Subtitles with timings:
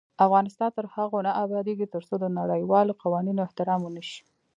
[0.25, 4.19] افغانستان تر هغو نه ابادیږي، ترڅو د نړیوالو قوانینو احترام ونشي.